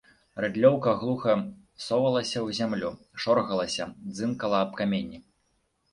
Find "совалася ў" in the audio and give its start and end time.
1.89-2.57